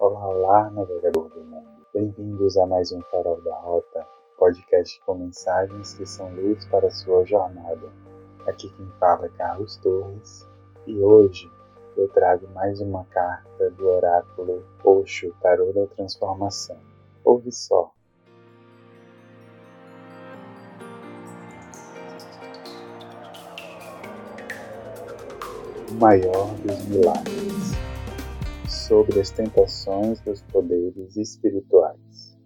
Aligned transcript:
Olá, 0.00 0.28
olá, 0.28 0.70
navegador 0.70 1.28
do 1.28 1.40
mundo. 1.40 1.66
Bem-vindos 1.92 2.56
a 2.56 2.64
mais 2.64 2.92
um 2.92 3.02
Farol 3.10 3.40
da 3.42 3.58
Rota, 3.58 4.06
podcast 4.38 5.00
com 5.04 5.16
mensagens 5.16 5.94
que 5.94 6.06
são 6.06 6.32
luz 6.36 6.64
para 6.66 6.86
a 6.86 6.90
sua 6.92 7.24
jornada. 7.24 7.90
Aqui 8.46 8.70
quem 8.76 8.86
fala 9.00 9.26
é 9.26 9.28
Carlos 9.30 9.76
Torres 9.78 10.48
e 10.86 11.00
hoje 11.00 11.50
eu 11.96 12.08
trago 12.10 12.46
mais 12.54 12.80
uma 12.80 13.04
carta 13.06 13.70
do 13.72 13.88
oráculo 13.88 14.62
Oxo 14.84 15.34
Tarô 15.42 15.72
da 15.72 15.88
Transformação. 15.88 16.78
Ouve 17.24 17.50
só. 17.50 17.92
O 25.90 25.94
maior 25.94 26.54
dos 26.62 26.86
milagres 26.86 27.57
sobre 28.88 29.20
as 29.20 29.30
tentações 29.30 30.18
dos 30.22 30.40
poderes 30.44 31.14
espirituais. 31.14 32.38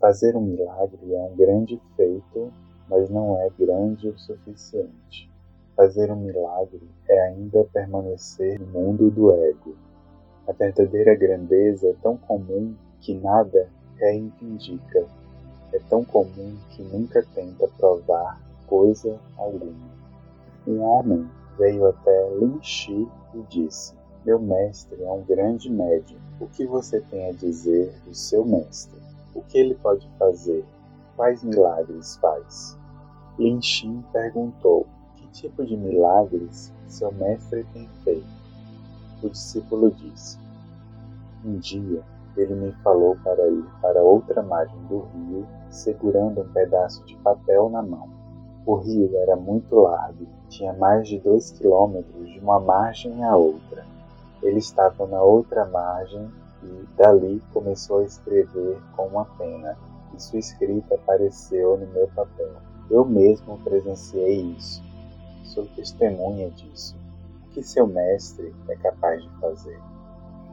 Fazer 0.00 0.34
um 0.34 0.40
milagre 0.40 1.12
é 1.12 1.20
um 1.20 1.36
grande 1.36 1.78
feito, 1.94 2.50
mas 2.88 3.10
não 3.10 3.38
é 3.38 3.50
grande 3.50 4.08
o 4.08 4.18
suficiente. 4.18 5.30
Fazer 5.76 6.10
um 6.10 6.16
milagre 6.16 6.80
é 7.06 7.20
ainda 7.28 7.64
permanecer 7.64 8.58
no 8.58 8.66
mundo 8.66 9.10
do 9.10 9.30
ego. 9.30 9.76
A 10.48 10.52
verdadeira 10.52 11.14
grandeza 11.14 11.88
é 11.90 11.94
tão 12.02 12.16
comum 12.16 12.74
que 13.02 13.12
nada 13.12 13.68
reivindica. 13.96 15.04
É 15.74 15.78
tão 15.90 16.02
comum 16.02 16.56
que 16.70 16.82
nunca 16.82 17.22
tenta 17.34 17.68
provar 17.76 18.40
coisa 18.66 19.20
alguma. 19.36 19.90
Um 20.66 20.80
homem 20.80 21.28
veio 21.58 21.86
até 21.86 22.30
Lin 22.30 22.58
Shi 22.62 23.06
e 23.34 23.42
disse: 23.50 23.97
meu 24.24 24.38
mestre 24.38 25.02
é 25.02 25.10
um 25.10 25.22
grande 25.22 25.70
médium. 25.70 26.18
O 26.40 26.46
que 26.46 26.66
você 26.66 27.00
tem 27.00 27.28
a 27.28 27.32
dizer 27.32 27.92
do 28.04 28.14
seu 28.14 28.44
mestre? 28.44 29.00
O 29.34 29.42
que 29.42 29.58
ele 29.58 29.74
pode 29.74 30.08
fazer? 30.18 30.64
Quais 31.16 31.42
milagres 31.42 32.16
faz? 32.16 32.76
Lin 33.38 33.60
Xin 33.60 34.04
perguntou: 34.12 34.86
Que 35.16 35.26
tipo 35.28 35.64
de 35.64 35.76
milagres 35.76 36.72
seu 36.88 37.12
mestre 37.12 37.64
tem 37.72 37.88
feito? 38.04 38.26
O 39.22 39.28
discípulo 39.28 39.90
disse: 39.90 40.38
Um 41.44 41.58
dia 41.58 42.02
ele 42.36 42.54
me 42.54 42.72
falou 42.84 43.16
para 43.22 43.48
ir 43.48 43.64
para 43.82 44.02
outra 44.02 44.42
margem 44.42 44.78
do 44.88 45.00
rio, 45.00 45.46
segurando 45.70 46.42
um 46.42 46.52
pedaço 46.52 47.04
de 47.04 47.16
papel 47.16 47.68
na 47.68 47.82
mão. 47.82 48.08
O 48.64 48.76
rio 48.76 49.16
era 49.16 49.34
muito 49.34 49.74
largo, 49.74 50.26
tinha 50.48 50.72
mais 50.72 51.08
de 51.08 51.18
dois 51.18 51.50
quilômetros 51.50 52.28
de 52.30 52.38
uma 52.38 52.60
margem 52.60 53.24
à 53.24 53.36
outra. 53.36 53.84
Ele 54.42 54.58
estava 54.58 55.06
na 55.06 55.20
outra 55.20 55.66
margem 55.66 56.30
e 56.62 56.86
dali 56.96 57.42
começou 57.52 57.98
a 57.98 58.04
escrever 58.04 58.78
com 58.96 59.06
uma 59.06 59.24
pena, 59.24 59.76
e 60.14 60.20
sua 60.20 60.38
escrita 60.38 60.94
apareceu 60.94 61.76
no 61.76 61.86
meu 61.88 62.08
papel. 62.08 62.52
Eu 62.90 63.04
mesmo 63.04 63.58
presenciei 63.58 64.40
isso. 64.56 64.82
Sou 65.44 65.66
testemunha 65.76 66.50
disso. 66.50 66.96
O 67.46 67.50
que 67.50 67.62
seu 67.62 67.86
mestre 67.86 68.54
é 68.68 68.76
capaz 68.76 69.22
de 69.22 69.28
fazer? 69.40 69.80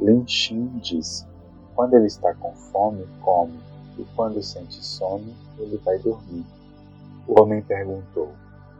Lin 0.00 0.26
Xin 0.26 0.78
disse: 0.78 1.26
Quando 1.74 1.94
ele 1.94 2.06
está 2.06 2.34
com 2.34 2.52
fome, 2.54 3.06
come, 3.22 3.58
e 3.98 4.04
quando 4.16 4.42
sente 4.42 4.82
sono, 4.84 5.34
ele 5.58 5.76
vai 5.78 5.98
dormir. 5.98 6.46
O 7.26 7.40
homem 7.40 7.62
perguntou: 7.62 8.30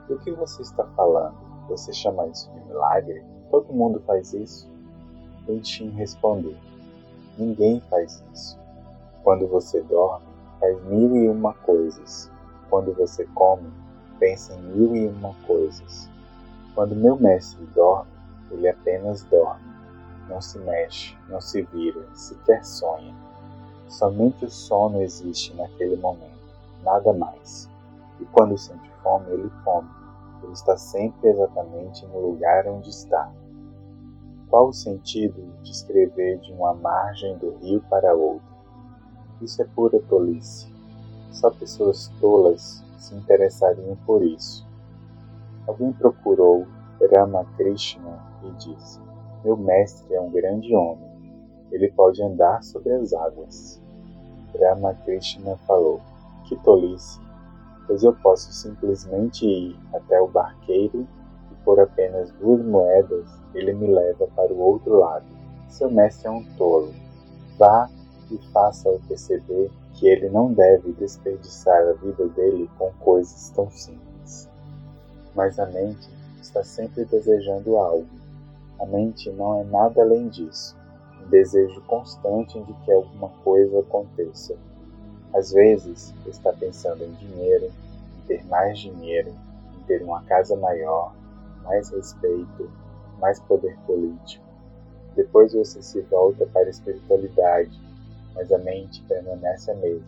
Do 0.08 0.18
que 0.18 0.30
você 0.32 0.62
está 0.62 0.84
falando? 0.96 1.36
Você 1.68 1.92
chama 1.92 2.26
isso 2.26 2.50
de 2.52 2.60
milagre? 2.66 3.22
Todo 3.50 3.72
mundo 3.72 4.02
faz 4.06 4.32
isso? 4.32 4.71
Bentin 5.46 5.90
respondeu: 5.90 6.56
Ninguém 7.36 7.80
faz 7.88 8.22
isso. 8.32 8.58
Quando 9.22 9.46
você 9.46 9.80
dorme, 9.82 10.26
faz 10.60 10.82
mil 10.84 11.16
e 11.16 11.28
uma 11.28 11.52
coisas. 11.54 12.30
Quando 12.68 12.92
você 12.94 13.24
come, 13.34 13.70
pensa 14.18 14.54
em 14.54 14.62
mil 14.62 14.94
e 14.94 15.06
uma 15.08 15.34
coisas. 15.46 16.08
Quando 16.74 16.94
meu 16.94 17.16
mestre 17.16 17.64
dorme, 17.74 18.10
ele 18.50 18.68
apenas 18.68 19.24
dorme. 19.24 19.62
Não 20.28 20.40
se 20.40 20.58
mexe, 20.58 21.16
não 21.28 21.40
se 21.40 21.62
vira, 21.62 22.06
sequer 22.14 22.64
sonha. 22.64 23.14
Somente 23.88 24.44
o 24.44 24.50
sono 24.50 25.02
existe 25.02 25.54
naquele 25.54 25.96
momento, 25.96 26.38
nada 26.82 27.12
mais. 27.12 27.68
E 28.20 28.24
quando 28.26 28.56
sente 28.56 28.90
fome, 29.02 29.30
ele 29.30 29.50
come. 29.64 29.88
Ele 30.42 30.52
está 30.52 30.76
sempre 30.76 31.28
exatamente 31.28 32.06
no 32.06 32.20
lugar 32.20 32.66
onde 32.66 32.88
está. 32.90 33.30
Qual 34.52 34.68
o 34.68 34.72
sentido 34.74 35.50
de 35.62 35.70
escrever 35.70 36.38
de 36.40 36.52
uma 36.52 36.74
margem 36.74 37.38
do 37.38 37.56
rio 37.56 37.82
para 37.88 38.14
outra? 38.14 38.46
Isso 39.40 39.62
é 39.62 39.64
pura 39.64 39.98
tolice. 40.10 40.70
Só 41.30 41.50
pessoas 41.50 42.08
tolas 42.20 42.84
se 42.98 43.14
interessariam 43.14 43.96
por 44.04 44.22
isso. 44.22 44.68
Alguém 45.66 45.90
procurou 45.94 46.66
Ramakrishna 47.00 48.20
e 48.44 48.50
disse: 48.58 49.00
Meu 49.42 49.56
mestre 49.56 50.14
é 50.14 50.20
um 50.20 50.30
grande 50.30 50.76
homem. 50.76 51.10
Ele 51.70 51.90
pode 51.90 52.22
andar 52.22 52.62
sobre 52.62 52.92
as 52.92 53.14
águas. 53.14 53.82
Ramakrishna 54.54 55.56
falou: 55.66 55.98
Que 56.44 56.56
tolice! 56.56 57.18
Pois 57.86 58.02
eu 58.02 58.12
posso 58.16 58.52
simplesmente 58.52 59.46
ir 59.46 59.80
até 59.94 60.20
o 60.20 60.28
barqueiro 60.28 61.08
por 61.64 61.80
apenas 61.80 62.30
duas 62.32 62.64
moedas, 62.64 63.26
ele 63.54 63.72
me 63.72 63.86
leva 63.86 64.26
para 64.34 64.52
o 64.52 64.58
outro 64.58 64.98
lado. 64.98 65.24
Seu 65.68 65.90
mestre 65.90 66.28
é 66.28 66.30
um 66.30 66.44
tolo. 66.56 66.92
Vá 67.58 67.88
e 68.30 68.38
faça-o 68.52 69.00
perceber 69.08 69.70
que 69.94 70.06
ele 70.06 70.28
não 70.28 70.52
deve 70.52 70.92
desperdiçar 70.92 71.80
a 71.88 71.92
vida 71.92 72.26
dele 72.28 72.68
com 72.78 72.90
coisas 73.00 73.50
tão 73.50 73.70
simples. 73.70 74.48
Mas 75.34 75.58
a 75.58 75.66
mente 75.66 76.08
está 76.40 76.62
sempre 76.64 77.04
desejando 77.04 77.76
algo. 77.76 78.06
A 78.80 78.86
mente 78.86 79.30
não 79.30 79.60
é 79.60 79.64
nada 79.64 80.02
além 80.02 80.28
disso, 80.28 80.76
um 81.22 81.28
desejo 81.28 81.80
constante 81.82 82.60
de 82.60 82.72
que 82.84 82.92
alguma 82.92 83.28
coisa 83.44 83.80
aconteça. 83.80 84.56
Às 85.34 85.52
vezes 85.52 86.12
está 86.26 86.52
pensando 86.52 87.04
em 87.04 87.12
dinheiro, 87.12 87.66
em 87.66 88.26
ter 88.26 88.44
mais 88.46 88.78
dinheiro, 88.78 89.32
em 89.76 89.82
ter 89.84 90.02
uma 90.02 90.22
casa 90.24 90.56
maior, 90.56 91.12
mais 91.62 91.90
respeito, 91.90 92.70
mais 93.18 93.40
poder 93.40 93.76
político. 93.86 94.44
Depois 95.14 95.52
você 95.52 95.82
se 95.82 96.00
volta 96.02 96.46
para 96.46 96.66
a 96.66 96.70
espiritualidade, 96.70 97.78
mas 98.34 98.50
a 98.50 98.58
mente 98.58 99.02
permanece 99.02 99.70
a 99.70 99.74
mesma. 99.74 100.06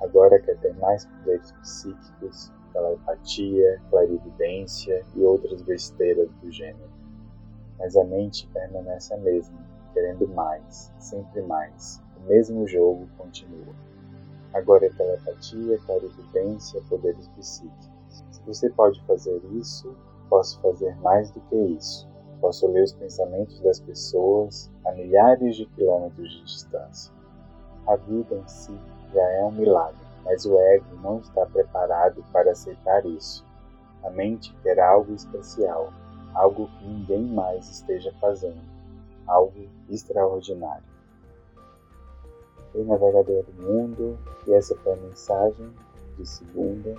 Agora 0.00 0.38
quer 0.40 0.58
ter 0.58 0.74
mais 0.74 1.06
poderes 1.06 1.52
psíquicos, 1.62 2.52
telepatia, 2.72 3.80
clarividência 3.90 5.04
e 5.14 5.22
outras 5.22 5.62
besteiras 5.62 6.28
do 6.42 6.50
gênero. 6.50 6.90
Mas 7.78 7.96
a 7.96 8.04
mente 8.04 8.46
permanece 8.52 9.14
a 9.14 9.18
mesma, 9.18 9.58
querendo 9.92 10.28
mais, 10.28 10.92
sempre 10.98 11.42
mais. 11.42 12.02
O 12.18 12.28
mesmo 12.28 12.66
jogo 12.66 13.08
continua. 13.16 13.74
Agora 14.52 14.86
é 14.86 14.90
telepatia, 14.90 15.78
clarividência, 15.86 16.82
poderes 16.88 17.26
psíquicos. 17.28 17.90
Você 18.46 18.68
pode 18.70 19.00
fazer 19.04 19.40
isso, 19.52 19.96
Posso 20.32 20.58
fazer 20.60 20.96
mais 21.02 21.30
do 21.30 21.42
que 21.42 21.54
isso. 21.54 22.08
Posso 22.40 22.66
ler 22.66 22.84
os 22.84 22.94
pensamentos 22.94 23.60
das 23.60 23.78
pessoas 23.78 24.70
a 24.82 24.92
milhares 24.92 25.56
de 25.56 25.66
quilômetros 25.66 26.26
de 26.26 26.44
distância. 26.44 27.12
A 27.86 27.96
vida 27.96 28.36
em 28.36 28.48
si 28.48 28.74
já 29.12 29.22
é 29.22 29.44
um 29.44 29.50
milagre, 29.50 30.00
mas 30.24 30.46
o 30.46 30.58
ego 30.58 30.86
não 31.02 31.18
está 31.18 31.44
preparado 31.44 32.24
para 32.32 32.52
aceitar 32.52 33.04
isso. 33.04 33.44
A 34.02 34.08
mente 34.08 34.56
quer 34.62 34.80
algo 34.80 35.12
especial, 35.12 35.92
algo 36.32 36.66
que 36.78 36.86
ninguém 36.86 37.24
mais 37.24 37.68
esteja 37.70 38.10
fazendo, 38.18 38.62
algo 39.26 39.68
extraordinário. 39.90 40.82
Oi, 42.74 42.84
navegador 42.84 43.44
do 43.44 43.62
mundo, 43.62 44.18
e 44.46 44.54
essa 44.54 44.74
foi 44.76 44.94
a 44.94 44.96
mensagem 44.96 45.70
de 46.16 46.26
segunda. 46.26 46.94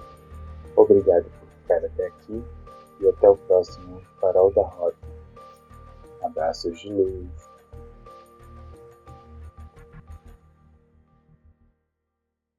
Obrigado 0.76 1.24
por 1.24 1.48
ficar 1.50 1.84
até 1.84 2.06
aqui 2.06 2.44
e 3.04 3.10
até 3.10 3.30
o 3.30 3.36
próximo 3.36 4.02
Farol 4.20 4.52
da 4.54 4.64
Rota. 4.64 4.98
Abraços 6.22 6.80
de 6.80 6.90
luz. 6.92 7.53